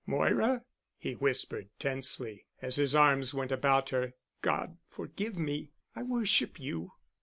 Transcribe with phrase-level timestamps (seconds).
[0.07, 0.63] "Moira,"
[0.97, 4.15] he whispered, tensely, as his arms went about her.
[4.41, 6.93] "God forgive me—I worship you."